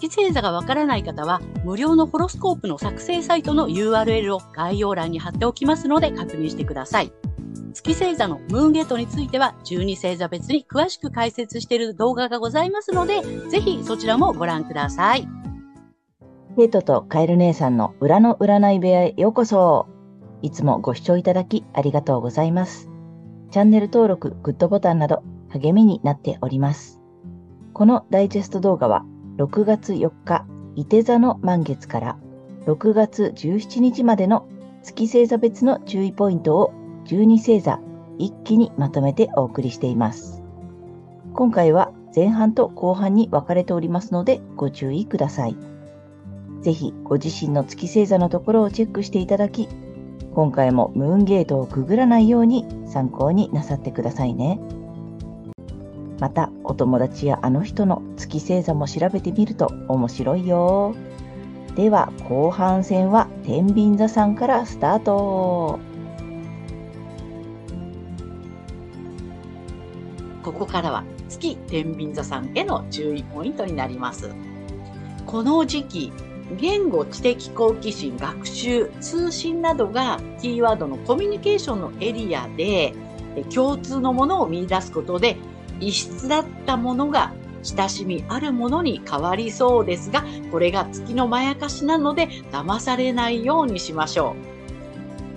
[0.00, 7.12] 月星座がわからない方は、無料のホロスコープの作成サイトの URL を概要欄に貼っておきますので確認してください。
[7.72, 15.28] 月星座のムーンゲートについては12星座別に詳しく解説している動画がございますので、ぜひそちらもご覧ください。
[16.56, 19.86] ゲートとカエル姉さんの裏の占い部屋へようこそ。
[20.42, 22.88] いつもご視聴いただきありがとうございます。
[23.50, 27.00] チャンネル登録、グッドボタンなど励みになっております。
[27.72, 29.04] このダイジェスト動画は
[29.38, 32.18] 6月4日、伊手座の満月から
[32.66, 34.48] 6月17日までの
[34.82, 36.72] 月星座別の注意ポイントを
[37.06, 37.78] 12星座
[38.18, 40.42] 一気にまとめてお送りしています。
[41.34, 45.56] 今回は前半と後半に分かれておりますのでご注意ください。
[46.62, 49.68] ぜひご自身の月星座のところをチェックしていただき、
[50.34, 54.58] 今回もムーンゲートをくぐらないように参考になさってくださいね。
[56.18, 60.94] また、お友達やあの人の月星座も調べてみると面白いよ。
[61.74, 65.78] では、後半戦は天秤座さんからスタート。
[70.42, 74.30] ここからは月天秤座さんへの注意ポイントになります。
[75.24, 76.12] この時期、
[76.60, 82.92] 言語、知的好奇心、学習、通信などがキーワードのコミュニケーションのエリアで
[83.54, 85.38] 共通のものを見出すことで
[85.80, 94.36] 異質だったものが親しみあるものに変わりそうですが、これが月のまやかしなので騙されないようにしましょ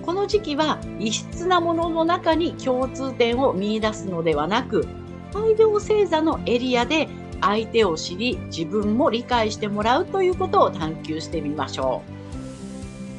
[0.00, 0.04] う。
[0.04, 4.86] この時期は異質なものの中に共通点を見出すのではなく、
[5.32, 7.08] 大量星座のエリアで
[7.40, 12.02] 相手を知り自分も理解してもらうということを探求してみましょ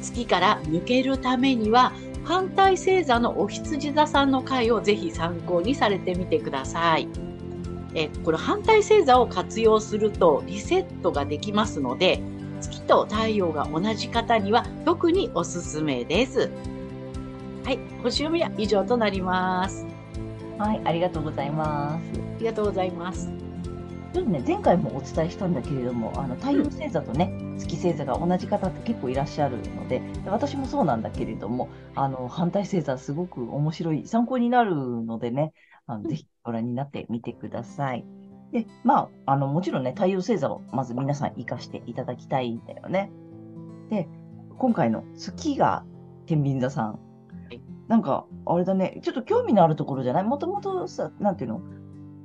[0.00, 1.92] う月から抜けるためには
[2.24, 7.08] 反対星座のお羊座さんの回をぜひ参考にされてみてください。
[7.94, 12.20] えこれ反対星座を活用するとリセットができますので
[12.60, 16.50] 月と太陽が同じ方には特におすすめです。
[17.64, 19.86] はい星読みは以上となります。
[20.58, 22.20] はいありがとうございます。
[22.36, 23.30] ありがとうございます。
[24.14, 35.52] ちょっとね、前回もお伝えしたんだけれども、あの太陽星座とね、月星座が同じ方って結構いらっしゃるので、私もそうなんだけれども、あの反対星座すごく面白い、参考になるのでね、
[35.86, 38.04] あのぜひご覧になってみてください。
[38.52, 43.10] で、まあ、あのもちろんね、太陽星座をまず皆さん活かしていただきたいんだよね。
[43.90, 44.08] で、
[44.58, 45.84] 今回の月が
[46.26, 46.98] 天秤座さん。
[47.86, 50.24] なんか、あれだね、ちょっと興味のあるところじゃない？
[50.24, 51.60] もともとさ、なんていうの、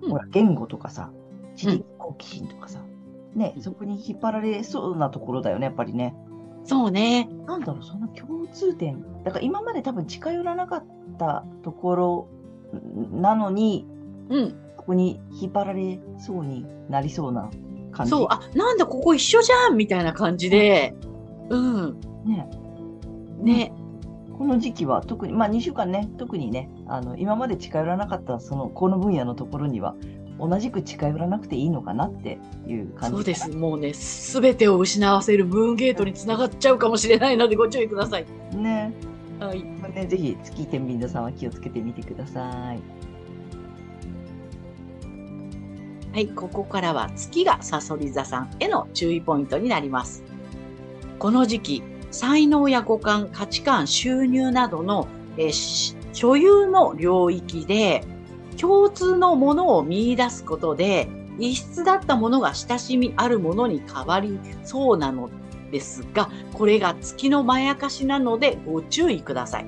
[0.03, 1.11] うん、ほら、言語とかさ、
[1.55, 2.88] 知的好奇心とかさ、うん、
[3.35, 6.15] ね、そこに引っ張られそうなところだよね、やっぱりね。
[6.63, 7.29] そうね。
[7.45, 9.03] なんだろう、その共通点。
[9.23, 10.85] だから今まで多分近寄らなかっ
[11.17, 12.27] たところ
[13.11, 13.87] なのに、
[14.29, 14.55] うん。
[14.77, 17.49] ここに引っ張られそうになりそうな
[17.91, 18.11] 感じ。
[18.11, 20.95] そう、あ、なんだここ一緒じゃんみたいな感じで、
[21.49, 21.99] うん。
[22.25, 22.49] ね。
[23.41, 23.73] ね。
[24.37, 29.95] この時期は特に、まあ2週間ね、特にね、あの、今まで近寄らなかったその、この分野のところには、
[30.39, 33.49] 同じく近寄らなくていいのかなっていう感じそうです。
[33.49, 38.25] もうねすべてを失わせるムーンゲートにつながっちゃうかもしれないのでご注意ください。
[38.55, 38.93] ね。
[39.39, 39.63] はい。
[39.63, 42.79] ねぜひ月天秤座さんは気をつけてみてください。
[46.11, 50.23] はいここからは月がさそり座さんへの注意ポイントになります。
[51.19, 55.07] この時期才能や五感価値観収入などの
[55.37, 58.03] え所有の領域で
[58.59, 61.07] 共通のものを見出すことで、
[61.39, 65.29] 異質だったものが親しみあるものに変わりそうなの
[65.71, 69.65] ですが、これが月のまやかしなのでご注意ください。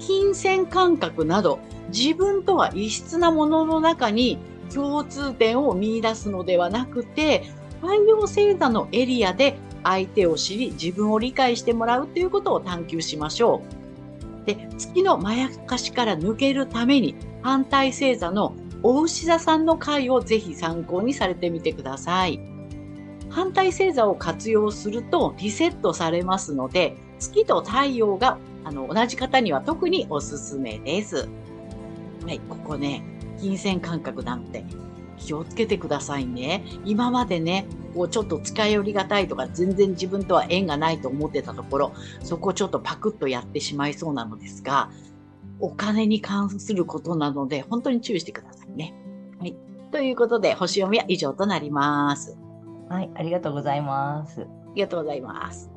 [0.00, 1.60] 金銭感覚など、
[1.94, 4.38] 自分とは異質なものの中に
[4.74, 7.44] 共通点を見出すのではなくて、
[7.80, 13.77] 太陽星座のエリアで相手を知り、自分を理解してもらうということを探求しましょう。
[14.48, 22.40] で、月のまやかしから抜けるために反対星座のお牛座さんの回をぜひ参考にされてみてください。
[23.28, 31.28] 反対星座を活用するとリセットされますので、月と太陽があの同じ方には特におすすめです。
[32.24, 33.02] はい、ここね、
[33.38, 34.64] 金銭感覚なんて、
[35.18, 36.64] 気をつけてくださいね。
[36.84, 41.92] 今までね、こうちょっと近寄りがたいとか、全然自分とは縁がないと思ってたところ、
[42.22, 44.90] そこをちょっとパクッとやってしまいそうなのですが、
[45.60, 48.94] お金に関することなので、本当に注意してくださいね。
[49.38, 49.56] はい。
[49.90, 52.38] ということで、星読みは以上となります。
[52.88, 54.42] はい、ありがとうございます。
[54.42, 55.70] ありがとうございます。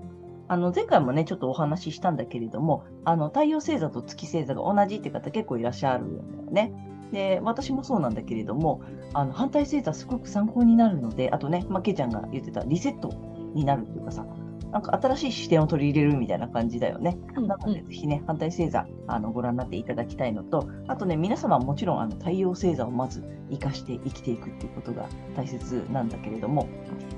[0.48, 6.91] あの、前回もね、ちょっとお話ししたんだけれども、あの、太陽星座と月星座が同じって方結構いらっしゃるんだよね。
[7.12, 8.82] で、私もそうなんだけれども、
[9.14, 13.10] あの、反対星座すごく参考になるので、あとね、まあ、けいちゃんが言ってたリセット
[13.54, 14.26] になるっていうかさ、
[14.72, 17.18] なんか新しい視点を取り入れるみたいな感じだよね。
[17.36, 26.70] うんなので、ぜひね、反対星座、あの、ご覧になっていただきたいのと、あとね、皆様はもちろん、あの、太陽星座をまず活かして生きていくっていうことが大切なんだけれども、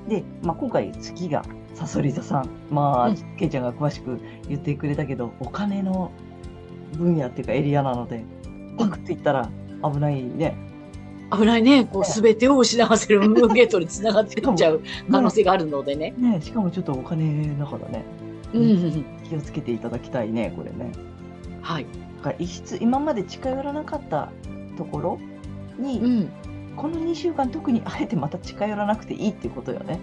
[0.08, 1.44] で、まあ、今回月が
[1.74, 6.10] さそり座さん、まあ、うんけいちゃんが詳しく言ってくれたけど、お金の
[6.96, 8.24] 分野っていうかエリアなので、
[8.76, 9.48] パクっていったら
[9.90, 10.56] 危ないね。
[11.32, 11.84] 危ないね。
[11.84, 16.14] こう、すべてを失わせるムーンゲートにつながっていっちゃう可能性があるのでね。
[16.18, 18.04] ね、しかもちょっとお金だからね、
[18.52, 19.04] うん。
[19.28, 20.92] 気をつけていただきたいね、これね。
[21.62, 21.86] はい。
[22.18, 24.30] だから異質、今まで近寄らなかった
[24.76, 25.18] ところ
[25.78, 26.28] に、うん。
[26.76, 29.98] この2週間特にあえてまた近寄らなくていいっていうことよね。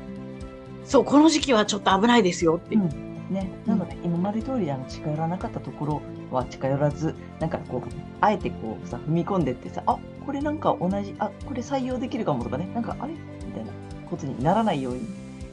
[0.83, 2.89] そう、この時期はちょっと危ないですよっていう。
[3.31, 6.01] ね、なので、今まで通りあの近寄らなかったところ
[6.31, 7.89] は近寄らず、なんかこう、
[8.22, 13.13] あえてこうさ、踏み込んでってさ、あこれなんか同じ、あこれ採用できるかもとかね、なんかあれ？
[13.13, 13.19] み
[13.54, 13.72] たいな
[14.10, 15.01] ことにならないように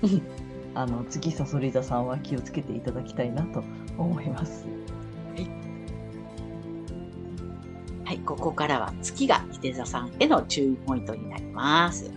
[0.03, 0.23] うん、
[0.75, 3.63] あの月さそり座さんは気をつけていただきたいなと
[3.97, 4.67] 思います。
[8.05, 12.11] はい、ここからは月が伊手座さんへの注意ポイントになります。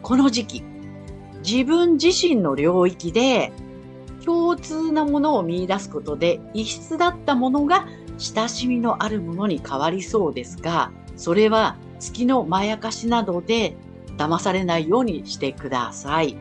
[0.00, 0.62] この時期、
[1.46, 3.52] 自分自身の領域で
[4.28, 7.88] 共通なものを見出すことで異質だったものが
[8.18, 13.74] 親しみのあるものに変わりそうですが、それは月のまやかしなどで
[14.18, 16.36] 騙されないようにしてください。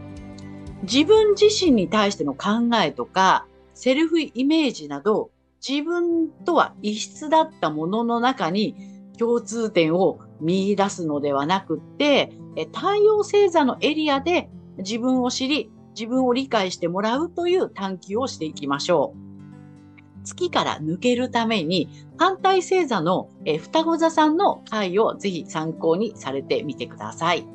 [0.84, 5.32] 自分自身に対しての考えとか、セルフイメージなど、
[5.66, 8.76] 自分とは異質だったものの中に
[9.18, 19.28] 共通点を見出すのではなくって、え太陽星座のエリアで自分を知り、自分を理解してもらうという探求をしていきましょう。
[20.24, 27.48] 月から抜けるために、反対星座のえ双子座さんの回をぜひ参考にされてみてください。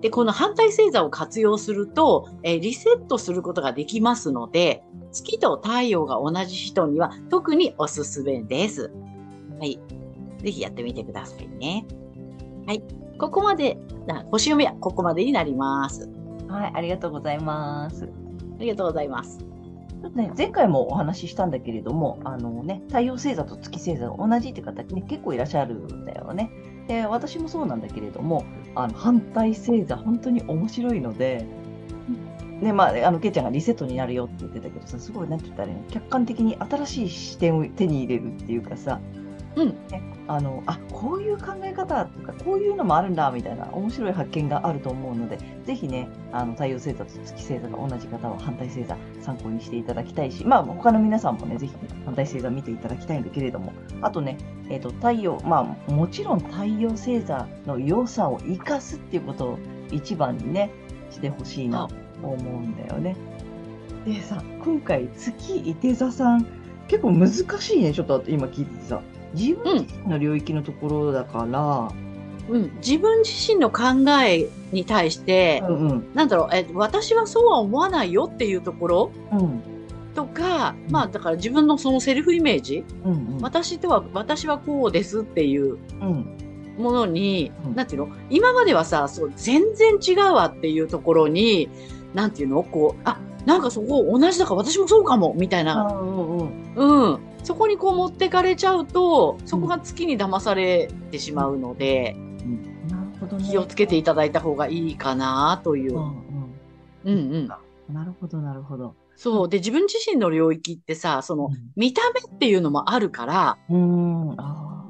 [0.00, 4.82] で、この反対星座を活用すると、えリセットすることができますので、
[5.12, 8.90] 月と太陽が同じ人には特におすすめです。
[9.58, 9.78] はい。
[10.42, 11.84] ぜひやってみてくださいね。
[12.66, 12.82] はい。
[13.18, 13.78] ここまで、
[14.30, 16.15] 星読みはここまでになります。
[16.48, 18.04] はい、ありがとうございます。
[18.04, 18.08] あ
[18.58, 19.38] りがとうございます。
[19.38, 26.50] ちょっとね、前回もお話ししたんだけれども、あのね、太陽星座と月星座が同じって方ね、結構いらっしゃるんだよね。
[26.86, 28.44] で、私もそうなんだけれども、
[28.74, 31.46] あの反対星座、本当に面白いので、
[32.60, 39.00] ね、まあ、あの、けいちゃんがリセットになるよって言ってたけどさ、すごい、なんて言ったらいいの、客観的に新しい視点を手に入れるっていうかさ、
[39.56, 39.74] うん。
[40.28, 51.72] あの、あ、こういう考え方とか、こういうのもあるんだ、みたいな面白い発見があると思うので、ぜひね、あの、太陽星座と月星座が同じ方は反対星座参考にしていただきたいし、まあ、他の皆さんもね、ぜひ
[52.04, 53.72] 反対星座見ていただきたいんだけれども、
[54.02, 54.36] あとね、
[54.68, 59.58] えっ、と、太陽、まあ、もちろん太陽星座の良さを生かすっていうことを
[59.90, 60.70] 一番にね、
[61.10, 61.88] してほしいな
[62.20, 63.16] と思うんだよね。
[64.04, 66.46] でさ、今回、月伊手座さん、
[66.88, 69.00] 結構難しいね、ちょっと今聞いててさ。
[69.36, 71.92] 自分自身の領域のところだから、
[72.48, 72.72] うん。
[72.76, 79.62] 自分自身の考えに対して、うんうん、なんだろう、え、私はそうは思わないよっていうところうん、
[80.14, 86.36] とか、まあだから自分のそのセルフイメージ、うん、うん、私とは、私はこうですっていううん、
[86.78, 87.74] ものに、うん。
[87.74, 88.08] なんていうの？
[88.30, 91.68] 今まではさ、そう、全然違うわっていうところに、
[92.14, 92.62] なんていうの？
[92.62, 96.38] こう、あ、なんかそこ同じだから私もそうかも、みたいな、うん、
[96.76, 97.18] うん。
[97.46, 102.16] そこにこう持ってかれちゃうと、そこが月に騙されてしまうので、
[102.90, 103.48] なるほどね。
[103.48, 106.00] 気をつけていただいた方がいいかなというう。
[106.00, 106.50] ん、うん
[107.04, 107.14] うん。
[107.14, 107.46] うん。
[107.46, 108.96] なるほど、なるほど。
[109.14, 109.48] そう。
[109.48, 114.84] で、自分自身の領域ってさ、その、見た目っていうのもあるから、うん、うん、あ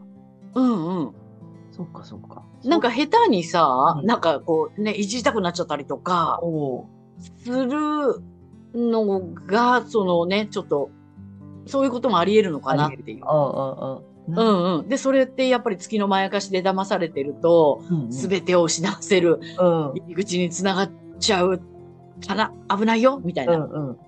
[0.54, 1.08] うんうん。
[1.08, 1.12] あ、
[1.72, 2.42] そっか、そっか。
[2.64, 6.40] なんか下手にさ、うんなんかこうね、いじりたくなっちゃったりとか、
[7.44, 7.68] する
[8.74, 10.88] のが、そのね、ちょっと、
[11.66, 13.18] そういうこともあり得るのかなっていう。
[13.18, 14.88] うな、んうん。
[14.88, 21.60] で、それってやっぱり月のまやかしで騙されてると、うん、すべてを失わせるうん、入り口につながっちゃう
[22.26, 23.56] から危ないよみたいな。
[23.56, 23.98] うん、うん。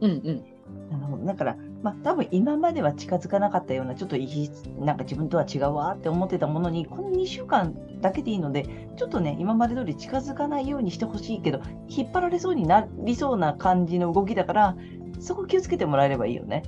[0.00, 1.26] うんうん。
[1.26, 14.76] だから、まあ、多分今までは近づかなかったような、ちょっといいなんか自分とは違うわって思ってたものに、この2週間だけでいいので、ちょっとね、今まで通り近づかないようにしてほしいけど、引っ張られそうになりそうな感じの動きだから、
[15.20, 16.62] そこ気をつけてもらえればいいよね。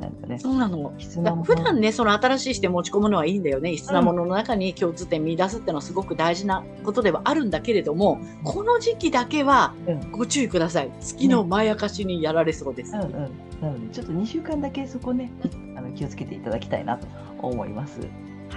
[0.00, 0.38] なんかね。
[0.38, 0.92] そうなの。
[1.16, 3.70] なもの普段ね、その新しい視点持ち込むのはいいんだよね。
[3.72, 10.90] 異質なものの中に共通点見出すっていうのはすごく大事なことではあるんだけれども、この時期だけはうんご注意ください。
[11.00, 12.94] 月のまやかしにやられそうです。
[12.94, 13.12] うんうん。
[13.60, 15.30] なので、ちょっと2週間だけそこね、
[15.76, 17.06] あの気をつけていただきたいなと
[17.40, 18.00] 思います。
[18.00, 18.06] は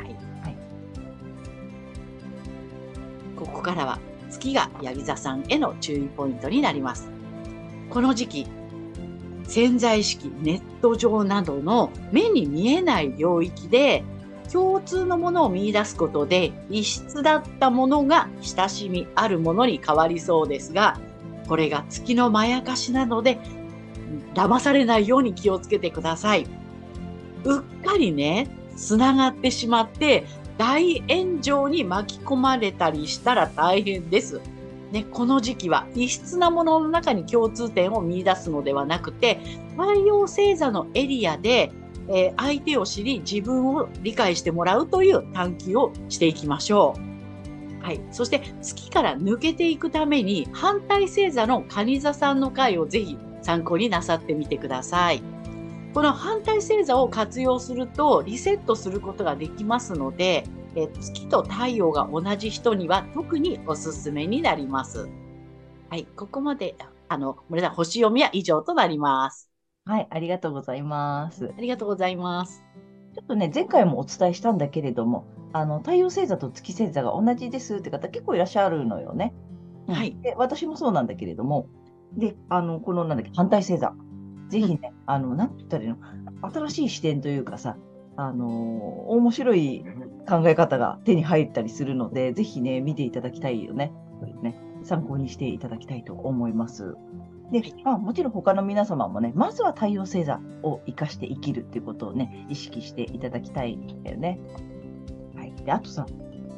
[0.01, 0.03] い。
[0.43, 0.55] はい
[3.35, 7.09] ここからは月がヤギ座さんへの注意ポイントになります。
[7.89, 8.47] この時期、
[9.49, 14.03] 潜在意識、ネット上などの目に見えない領域で
[14.53, 20.99] 共通のものを見出すことで異質だったものが親しみあるものに変わりそうですが、
[21.47, 23.39] これが月のまやかしなので、
[24.35, 26.45] 騙されないように気をつけてください。
[27.43, 30.25] うっかりね、繋がってしまって、
[30.59, 34.41] 大炎上に巻き込まれたりしたら大変です。
[34.91, 39.39] ね、この時期は異質なものの中に共通点を見出すのではなくて、
[39.77, 41.71] 太陽星座のエリアで、
[42.07, 46.95] えー相手を知り自分を理解してもらうという探求をしていきましょ
[47.81, 47.83] う。
[47.83, 48.01] はい。
[48.11, 55.21] そして月から抜けていくために反対星座の蟹座さんの回をぜひ参考になさってみてください。
[55.93, 60.43] この反対星座を活用するとリセットすることができますので、
[60.75, 65.09] えー月と太陽が同じ人には特におすすめになります。
[65.89, 66.05] はい。
[66.15, 66.75] ここまで、
[67.07, 69.49] あの、森さん、星読みは以上となります。
[69.85, 71.53] はい、ありがとうございます。
[71.57, 72.63] ありがとうございます。
[73.15, 79.33] ちょっとね、前回もお伝えしたんだけれども、あの太陽星座と月星座が同じですって方結構いらっしゃるのよね。
[79.87, 81.67] うんはいで私もそうなんだけれども、
[82.13, 83.93] で、あの、このなんだっけ、反対星座。
[84.49, 85.97] ぜひね、あの、なんて言ったらいいの、
[86.41, 87.77] 新しい視点というかさ、
[88.15, 88.49] あのー
[89.09, 89.83] 面白い
[90.29, 93.91] 考え方が手に入ったりするので、ぜひね、見ていただきたいよね。
[94.41, 96.95] ね参考にしていただきたいと思います。
[97.51, 104.39] で、まあ、もちろん他の皆様もね、まずは太陽星座を生かして生きるっていうことをね、意識していただきたいんだよね。
[105.35, 105.53] はい。
[105.65, 106.05] で、あとさ、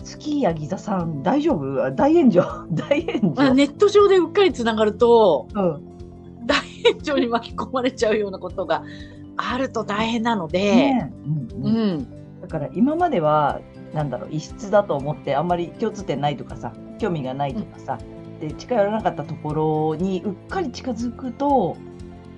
[0.04, 1.84] 月やギザさん、大丈夫？
[1.84, 6.46] あ 大炎上 大炎上、まあ、ネット上でうっかりつながると、うん。
[6.46, 8.84] 大炎上に巻き込まれちゃうようなことが
[9.38, 12.00] あると大変なので、ねうんううんん。
[12.00, 12.21] だ
[12.52, 13.62] から今までは、
[13.94, 17.98] なんだろう、異質だと思って、あんまり共通点ないとかさ、興味がないとかさ、
[18.40, 21.78] で近寄らなかったところにうっかり近づくと、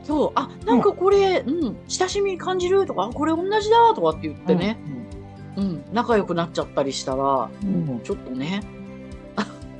[0.03, 4.77] そう、あ、なんかこれ、うん、親しみ感じるとか、あこれ同じだとかって言ってね、
[5.55, 7.89] うん、仲良くなっちゃったりしたら、うん。
[7.89, 8.61] うんちょっとね、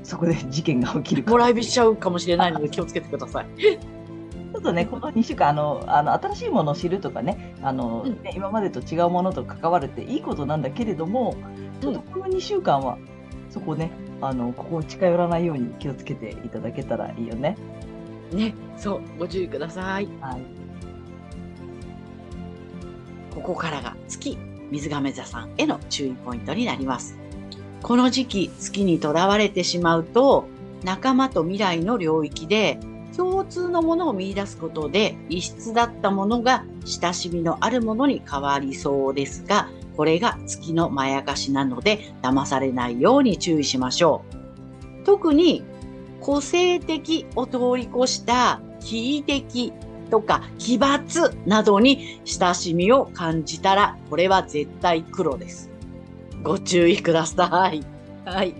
[0.04, 3.48] そこで事件が起きるかもらい火しちゃうかもしれないので気をつけてください。
[4.64, 11.36] っとね、この2週間あのあの、新しいものを知るとかねあの、うんね今までと違うものと関わるっていいことなんだけれども、
[11.82, 12.98] ちょっとこの2週間は、
[13.50, 13.92] そこね、
[14.22, 17.58] あのここを近寄らないように気をつけていただけたらいいよね。
[18.32, 20.08] ね、そう、ご注意ください。
[20.22, 20.42] はい、
[23.36, 24.38] ここからが月、
[24.72, 27.18] 水亀座さんへの注意ポイントになります。
[27.84, 30.46] この時期、月にとらわれてしまうと、
[30.84, 32.80] 仲間と未来の領域で
[33.16, 44.24] 共通のものを見出すことで異質だったものが親しみのあるものに変わりそうですが、これが月のまやかしなので騙されないように注意しましょ
[45.02, 45.06] う。
[45.06, 45.64] 特に
[46.20, 49.74] 個性的を通り越した奇異的
[50.10, 55.70] とか奇抜などに親しみを感じたら、これは絶対黒です。
[56.44, 57.84] ご注意ください。
[58.26, 58.56] はい。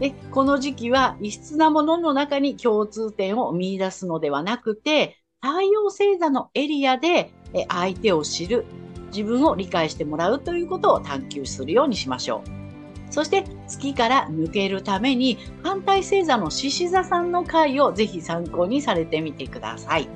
[0.00, 7.32] で、この時期は異質なものの中に共通点を見出すのではなくて、太陽星座のエリアで
[7.68, 8.64] 相手を知る、
[9.10, 13.12] 自分を理解してもらうということを探求するようにしましょう。
[13.12, 20.08] そして月から抜けるために反対星座の獅子座さんの回をぜひ参考にされてみてください。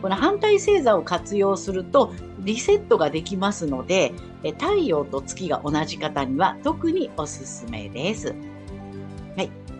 [0.00, 4.12] この反対星座を活用するとリセットができますので、
[4.58, 8.34] 太陽と月が同じ方には特におすすめです。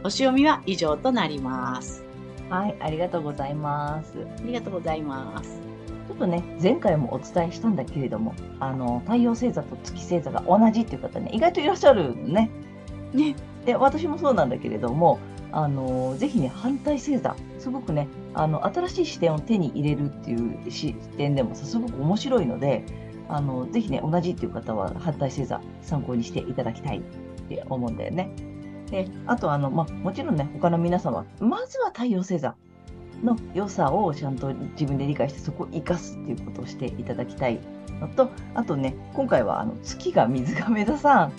[0.01, 0.05] はい。
[0.05, 2.05] 星読みは以上となります。
[2.49, 4.27] はい、ありがとうございます。
[4.39, 5.61] ありがとうございます。
[6.09, 12.51] ちょっとね、前回もお伝えしたんだけれども、あの太陽星座と月星座が同じっていう方ね、意外といらっしゃるのね。
[13.13, 13.37] ね。
[13.65, 15.19] で、私もそうなんだけれども、
[15.53, 22.85] あのぜひね、反対星座、すごくね、あの新しい視点を手に入れるっていう視点でもさ、すごく面白いので、
[23.29, 27.03] あのぜひね、同じっていう方は反対星座、参考にしていただきたいっ
[27.49, 28.50] て思うんだよね。
[28.91, 32.57] で、あとあの、まあ、もちろんね、他の皆様、まずは太陽星座
[33.23, 37.61] の良さをちゃんと自分で理解して、そこを生かすっていうことをしていただきたい
[38.01, 41.33] のと、あとね、今回はあの月が水亀座さん、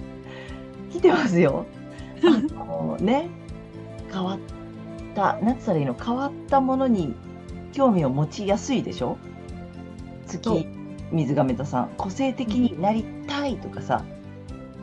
[0.92, 1.66] 来てますよ。
[2.24, 2.30] あ
[2.66, 3.30] のね、
[4.12, 4.40] 変わっ
[5.16, 7.16] た、なんつったらいいの、変わったものに
[7.74, 9.18] 興味を持ちやすいでしょ？
[10.28, 10.68] 月、
[11.12, 14.04] 水亀座さん、個性的になりたいとかさ、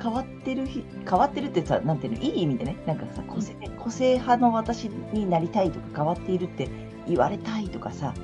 [0.00, 6.68] 変わってるひ、変わってるってさ、なんていうの、いい意味でね、なんかさ、個性個性派の私になりたいとか、変わっているって
[7.06, 8.14] 言われたいとかさ、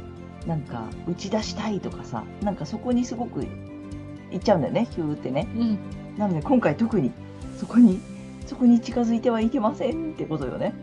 [0.46, 5.48] なんか打ち出したいとかさ、なんかそこにすごくいっちゃうんだよね、ヒューってね。
[5.56, 5.78] うん。
[6.18, 7.10] なので今回特に
[7.58, 8.00] そこに
[8.46, 10.74] そこに近づいてはいけませんってことよね。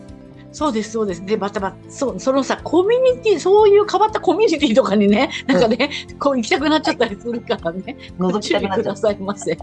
[0.52, 1.26] そうです、そうです。
[1.26, 8.98] で、またまた、そう、そのさ、コミュニティ、そういう変わったコミュニティとかにね、なんかね、こう行きたくなっちゃったりするからね、ご覗き注意くだたくなっちゃう。
[8.98, 9.58] さいませ。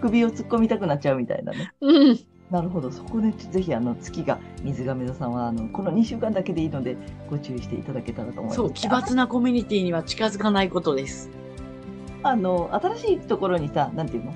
[0.00, 1.72] 首を突っ込みたくなっちゃうみたいなね。
[1.80, 2.18] うん。
[2.50, 2.90] なるほど。
[2.90, 6.96] そこでぜひあの月が水亀座さんはあのこの2週間だけでいいので
[7.28, 8.56] ご注意していただけたらと思います。
[8.56, 11.30] そう、奇抜なコミュニティには近づかないことです。
[12.22, 14.34] あの新しいところにさ、なんていうの？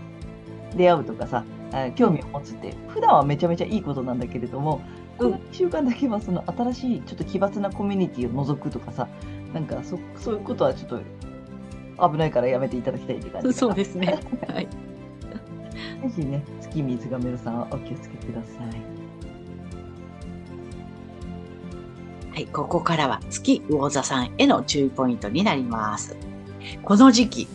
[0.76, 4.80] 出会うとかさ、あ興味を持つって普段はめちゃめちゃいいことなんだけれども、
[5.18, 9.09] この2週間だけはその新しいちょっと奇抜なコミュニティを覗くとかさ、
[9.52, 10.88] なんかそそういうことはちょっ
[11.99, 13.52] と危ないからやめていただきたいって感じ。
[13.52, 14.18] そうですね。
[14.49, 14.68] はい。
[16.09, 18.95] ぜひね、月水亀座さんはお気をつけください。
[22.31, 26.17] はい、ここからは月魚座さんへの注意ポイントになります。
[26.83, 27.49] この時期、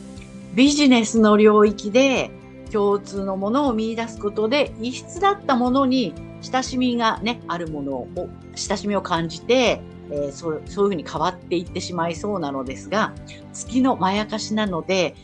[0.55, 2.31] ビジネスの領域で
[2.71, 13.13] 共通のものを見出すことで異質だったものに親しみがね、あるものを、親しみを感じて、えーそうそういうふうに変わっていってしまいそうなのですが、
[13.53, 15.15] 月のまやかしなので、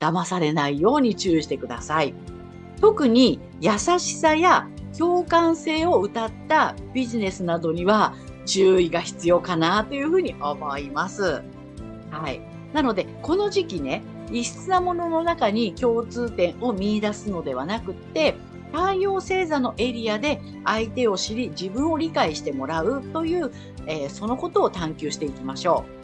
[0.00, 2.14] 騙されないように注意してください。
[2.80, 8.14] 特に優しさや共感性を謳ったビジネスなどには
[8.46, 11.42] 注意が必要かなというふうに思います。
[12.10, 12.40] はい。
[12.72, 18.36] なので、この時期ね、異質なものの中に共通点を見出すのではなくって、
[18.72, 23.52] 太陽星座のエリアで相手を知り、自分を理解してもらうという、
[23.86, 25.99] えーそのことを探求していきましょう。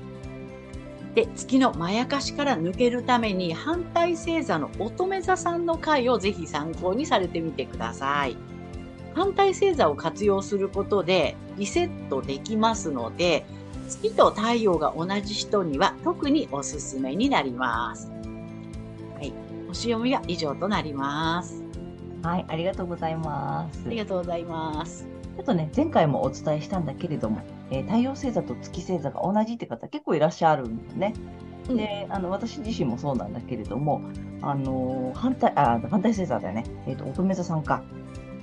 [1.17, 8.37] で、月のまやかしから抜けるために、反対星座の乙女座さんの回をぜひ参考にされてみてください。
[9.15, 13.47] 反対星座を活用することでリセットできますので、
[13.89, 18.13] 月と太陽が同じ人には特におすすめになります。
[19.15, 19.33] はい。
[19.69, 21.65] 星読みは以上となります。
[22.23, 23.85] はい、ありがとうございます。
[23.87, 25.05] ありがとうございます。
[25.05, 31.15] ちょっとね、前回もお伝えしたんだけれども、えー太陽星座と月星座が同じって方結構いらっしゃるんだね。
[31.69, 34.01] うんで、あの私自身もそうなんだけれども、
[34.41, 36.65] あのー反対、あ、反対星座だよね。
[36.87, 37.83] えっ、と、乙女座さんか。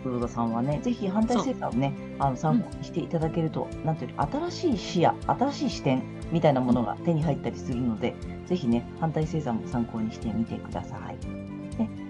[0.03, 8.13] 黒田さんはね、ぜひ反対星座をね、あの参考にしていただけると、なんていうの、新しい視野、新しい視点みたいなものが手に入ったりするので、
[8.45, 11.42] ぜひね、反対星座も参考にしてみてください。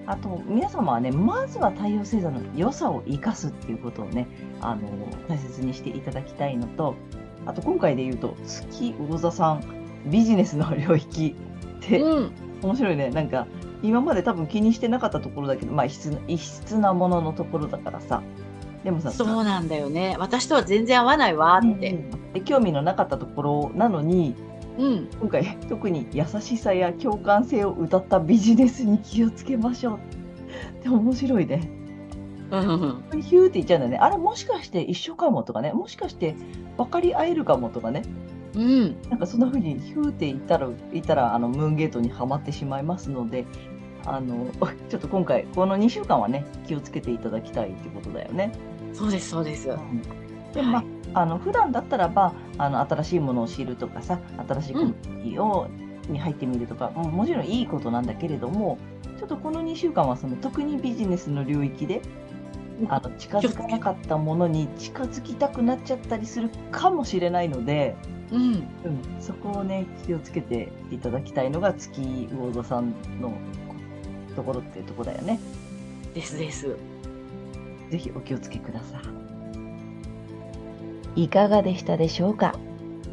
[0.04, 4.28] であと、皆様はね、まずは太陽星座の良さを生かすっていうことをね、
[4.62, 4.82] あの
[5.28, 6.96] 大切にしていただきたいのと、
[7.46, 9.64] あと今回で言うと、月魚座さん、
[10.06, 11.36] ビジネスの領域
[11.78, 12.32] って、うん。
[12.62, 13.10] 面白いね。
[13.10, 13.48] なんか、
[13.82, 18.22] 今まで多分気にしてなかったところだけど、まあ異質な、異質なもののところだからさ。
[18.84, 20.16] でもさ、そうなんだよね。
[20.20, 22.04] 私とは全然合わないわって。
[22.34, 24.36] で興味のなかったところなのに、
[24.78, 25.10] うん。
[25.20, 30.00] 今回特に優しさや共感性を歌ったビジネスに気をつけましょう。
[30.80, 31.70] って面白いね。
[32.52, 33.22] うん。
[33.22, 33.98] ヒューって言っちゃうんだよね。
[33.98, 35.74] あれもしかして一緒かもとかね。
[35.74, 36.36] もしかして
[36.78, 38.04] 分かり合えるかもとかね。
[38.56, 39.02] うん。
[39.10, 43.46] なんかそんな風にヒューって言ったら、言ったらあのムーンゲートにはまってしまいますので、
[44.06, 44.48] あの、
[44.90, 48.52] ちょっと今回、この2週間はね、気をつけていただきたいってことだよね。
[48.94, 49.70] そうです、そうです。
[50.54, 55.68] でもまあ、あの普段だったらばあの新しいものを知るとかさ新しいコミュニティを、
[56.10, 58.78] に入ってみるとかももちろんいいことなんだけれども
[59.18, 62.02] ちょっとこの2週間はその特にビジネスの領域で
[62.90, 67.96] あの近づかなかったものに近づきたくなっちゃったりするかもしれないので、
[68.32, 68.54] うん。
[68.54, 68.64] うん、
[69.22, 73.34] そこをね気をつけていただきたいのが月魚座さんの
[74.36, 75.40] ところっていうところだよね。
[76.14, 76.76] ですです。
[77.90, 79.23] ぜひお気をつけください。
[81.16, 82.56] いかがでしたでしょうか？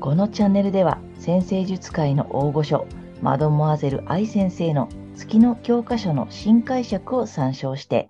[0.00, 2.86] このチャンネルでは先生術界の大御所
[3.20, 8.08] マドモアゼル愛先生の月の教科書の新解釈を参照して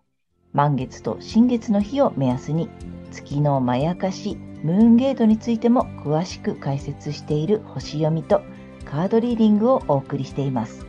[0.52, 2.68] 満月と新月の日を目安に
[3.10, 8.42] 月のまやかしムーンゲートについても詳しく解説している星読みと
[8.84, 10.86] カードリーディングをお送りしています。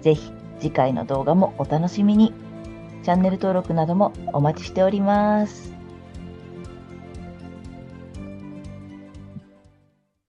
[0.00, 2.32] ぜひ次回の動画もお楽しみに。
[3.02, 5.74] チャンネル登録などもお待ちしております。